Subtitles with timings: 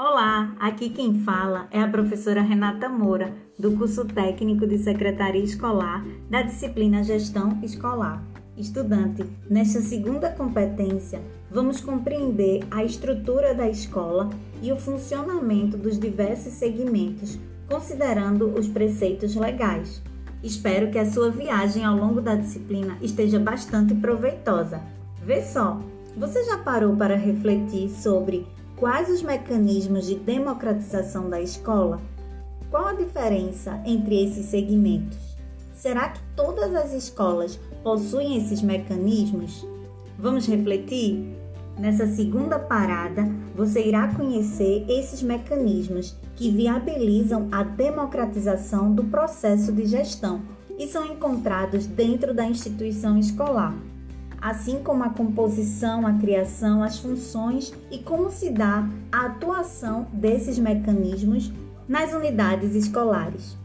[0.00, 6.06] Olá, aqui quem fala é a professora Renata Moura, do curso técnico de Secretaria Escolar
[6.30, 8.22] da disciplina Gestão Escolar.
[8.56, 14.30] Estudante, nesta segunda competência, vamos compreender a estrutura da escola
[14.62, 17.36] e o funcionamento dos diversos segmentos,
[17.68, 20.00] considerando os preceitos legais.
[20.44, 24.80] Espero que a sua viagem ao longo da disciplina esteja bastante proveitosa.
[25.24, 25.80] Vê só,
[26.16, 28.46] você já parou para refletir sobre
[28.78, 32.00] Quais os mecanismos de democratização da escola?
[32.70, 35.18] Qual a diferença entre esses segmentos?
[35.74, 39.66] Será que todas as escolas possuem esses mecanismos?
[40.16, 41.36] Vamos refletir?
[41.76, 49.86] Nessa segunda parada, você irá conhecer esses mecanismos que viabilizam a democratização do processo de
[49.86, 50.40] gestão
[50.78, 53.74] e são encontrados dentro da instituição escolar
[54.40, 60.58] assim como a composição, a criação, as funções e como se dá a atuação desses
[60.58, 61.52] mecanismos
[61.88, 63.56] nas unidades escolares.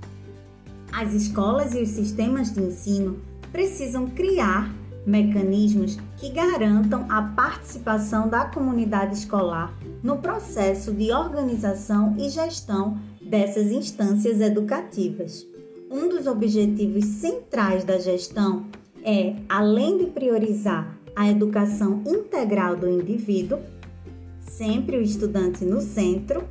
[0.91, 3.19] As escolas e os sistemas de ensino
[3.51, 4.71] precisam criar
[5.05, 13.71] mecanismos que garantam a participação da comunidade escolar no processo de organização e gestão dessas
[13.71, 15.45] instâncias educativas.
[15.91, 18.65] Um dos objetivos centrais da gestão
[19.03, 23.59] é, além de priorizar a educação integral do indivíduo,
[24.41, 26.43] sempre o estudante no centro,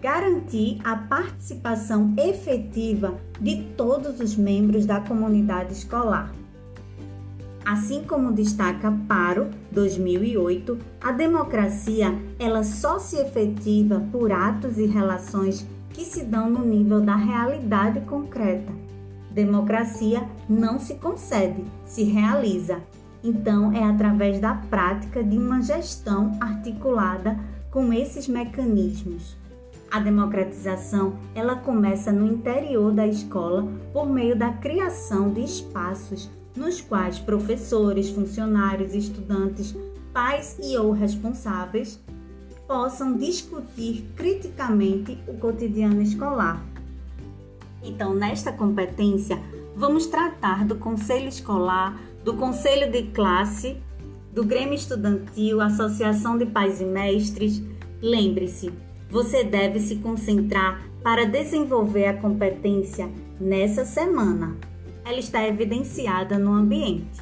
[0.00, 6.32] garantir a participação efetiva de todos os membros da comunidade escolar.
[7.64, 15.66] Assim como destaca Paro 2008, a democracia ela só se efetiva por atos e relações
[15.90, 18.83] que se dão no nível da realidade concreta
[19.34, 22.80] Democracia não se concede, se realiza.
[23.22, 27.36] Então, é através da prática de uma gestão articulada
[27.68, 29.36] com esses mecanismos.
[29.90, 36.80] A democratização, ela começa no interior da escola por meio da criação de espaços nos
[36.80, 39.74] quais professores, funcionários, estudantes,
[40.12, 42.00] pais e ou responsáveis
[42.68, 46.73] possam discutir criticamente o cotidiano escolar
[47.84, 49.38] então, nesta competência,
[49.76, 53.76] vamos tratar do conselho escolar, do conselho de classe,
[54.32, 57.62] do Grêmio Estudantil, Associação de Pais e Mestres.
[58.00, 58.72] Lembre-se,
[59.10, 63.08] você deve se concentrar para desenvolver a competência
[63.38, 64.56] nessa semana.
[65.04, 67.20] Ela está evidenciada no ambiente.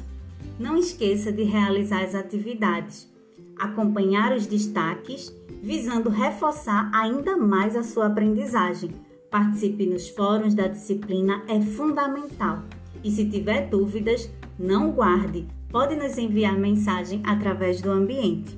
[0.57, 3.11] Não esqueça de realizar as atividades,
[3.59, 8.91] acompanhar os destaques, visando reforçar ainda mais a sua aprendizagem
[9.33, 12.59] Participe nos fóruns da disciplina, é fundamental.
[13.03, 14.29] E se tiver dúvidas,
[14.59, 18.55] não guarde, pode nos enviar mensagem através do ambiente.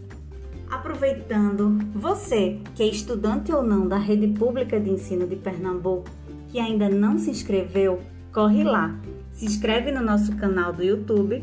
[0.69, 6.09] Aproveitando, você que é estudante ou não da Rede Pública de Ensino de Pernambuco,
[6.49, 8.01] que ainda não se inscreveu,
[8.33, 8.99] corre lá,
[9.31, 11.41] se inscreve no nosso canal do YouTube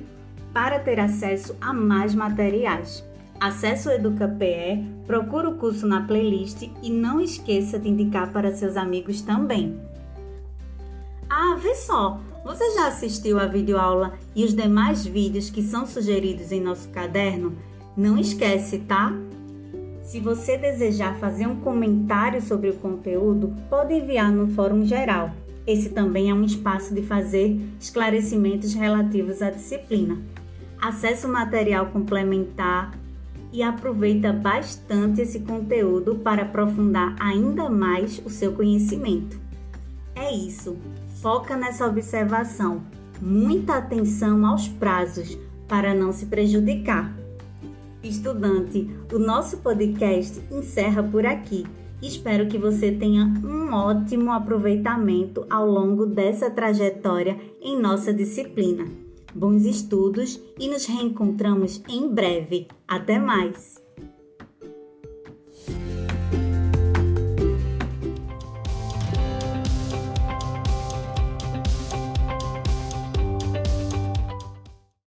[0.53, 3.03] para ter acesso a mais materiais.
[3.43, 8.77] Acesse o EducaPE, procure o curso na playlist e não esqueça de indicar para seus
[8.77, 9.81] amigos também.
[11.29, 12.21] Ah, vê só!
[12.45, 17.57] Você já assistiu a videoaula e os demais vídeos que são sugeridos em nosso caderno?
[17.97, 19.13] Não esquece, tá?
[20.03, 25.33] Se você desejar fazer um comentário sobre o conteúdo, pode enviar no Fórum Geral.
[25.67, 30.17] Esse também é um espaço de fazer esclarecimentos relativos à disciplina.
[30.81, 33.02] Acesse o material complementar
[33.53, 39.39] e aproveita bastante esse conteúdo para aprofundar ainda mais o seu conhecimento.
[40.15, 40.77] É isso,
[41.21, 42.83] foca nessa observação,
[43.21, 47.15] muita atenção aos prazos para não se prejudicar.
[48.03, 51.65] Estudante, o nosso podcast encerra por aqui.
[52.03, 59.65] Espero que você tenha um ótimo aproveitamento ao longo dessa trajetória em nossa disciplina bons
[59.65, 62.69] estudos e nos reencontramos em breve.
[62.87, 63.81] Até mais!